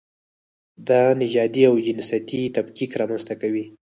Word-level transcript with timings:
دا 0.87 1.01
نژادي 1.21 1.63
او 1.69 1.75
جنسیتي 1.87 2.41
تفکیک 2.55 2.91
رامنځته 2.99 3.33
کوي. 3.41 3.65